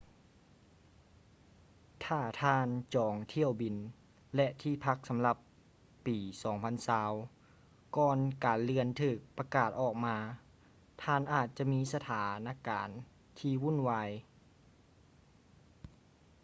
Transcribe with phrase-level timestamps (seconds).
[2.03, 3.75] ຖ້າທ່ານຈອງຖ້ຽວບິນ
[4.35, 5.37] ແລະ ທີ່ພັກສຳລັບ
[6.05, 6.17] ປີ
[7.07, 10.17] 2020 ກ່ອນການເລື່ອນຖືກປະກາດອອກມາ
[11.03, 12.89] ທ່ານອາດຈະມີສະຖານະການ
[13.39, 14.09] ທີ່ວຸ່ນວາຍ